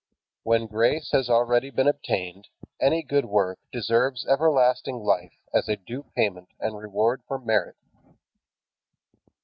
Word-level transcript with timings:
When 0.41 0.65
grace 0.65 1.11
has 1.11 1.29
already 1.29 1.69
been 1.69 1.87
obtained, 1.87 2.47
any 2.79 3.03
good 3.03 3.25
work 3.25 3.59
deserves 3.71 4.25
everlasting 4.25 4.95
life 4.97 5.37
as 5.53 5.69
a 5.69 5.75
due 5.75 6.05
payment 6.15 6.49
and 6.59 6.75
reward 6.75 7.21
for 7.27 7.37
merit. 7.37 7.75